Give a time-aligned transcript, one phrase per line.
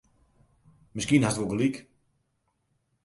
[0.95, 1.77] Miskien hast wol gelyk.